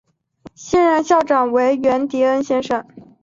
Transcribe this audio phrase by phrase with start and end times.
[0.55, 2.83] 现任校长为源迪恩先生。